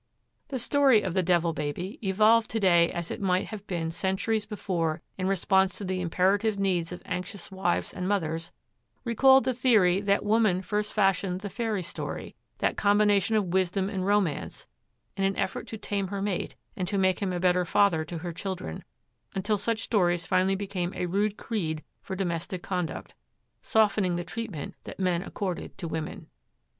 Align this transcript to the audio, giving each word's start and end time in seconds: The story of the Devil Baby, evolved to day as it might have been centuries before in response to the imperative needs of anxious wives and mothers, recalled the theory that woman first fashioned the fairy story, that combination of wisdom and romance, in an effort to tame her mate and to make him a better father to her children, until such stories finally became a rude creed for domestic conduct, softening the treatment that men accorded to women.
The 0.47 0.57
story 0.57 1.03
of 1.03 1.13
the 1.13 1.21
Devil 1.21 1.53
Baby, 1.53 1.99
evolved 2.01 2.49
to 2.49 2.59
day 2.59 2.91
as 2.91 3.11
it 3.11 3.21
might 3.21 3.49
have 3.49 3.67
been 3.67 3.91
centuries 3.91 4.47
before 4.47 5.03
in 5.15 5.27
response 5.27 5.77
to 5.77 5.83
the 5.85 6.01
imperative 6.01 6.57
needs 6.57 6.91
of 6.91 7.03
anxious 7.05 7.51
wives 7.51 7.93
and 7.93 8.07
mothers, 8.07 8.51
recalled 9.03 9.43
the 9.43 9.53
theory 9.53 10.01
that 10.01 10.25
woman 10.25 10.63
first 10.63 10.91
fashioned 10.91 11.41
the 11.41 11.51
fairy 11.51 11.83
story, 11.83 12.35
that 12.57 12.77
combination 12.77 13.35
of 13.35 13.53
wisdom 13.53 13.91
and 13.91 14.07
romance, 14.07 14.65
in 15.15 15.23
an 15.23 15.37
effort 15.37 15.67
to 15.67 15.77
tame 15.77 16.07
her 16.07 16.19
mate 16.19 16.55
and 16.75 16.87
to 16.87 16.97
make 16.97 17.19
him 17.19 17.31
a 17.31 17.39
better 17.39 17.63
father 17.63 18.03
to 18.05 18.17
her 18.17 18.33
children, 18.33 18.83
until 19.35 19.59
such 19.59 19.81
stories 19.81 20.25
finally 20.25 20.55
became 20.55 20.91
a 20.95 21.05
rude 21.05 21.37
creed 21.37 21.83
for 22.01 22.15
domestic 22.15 22.63
conduct, 22.63 23.13
softening 23.61 24.15
the 24.15 24.23
treatment 24.23 24.73
that 24.83 24.99
men 24.99 25.21
accorded 25.21 25.77
to 25.77 25.87
women. 25.87 26.25